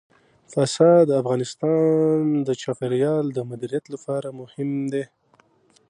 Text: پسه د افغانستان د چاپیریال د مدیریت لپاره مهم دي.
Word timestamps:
پسه 0.53 0.89
د 1.09 1.11
افغانستان 1.21 2.21
د 2.47 2.49
چاپیریال 2.61 3.25
د 3.33 3.39
مدیریت 3.49 3.85
لپاره 3.93 4.27
مهم 4.39 4.71
دي. 4.93 5.03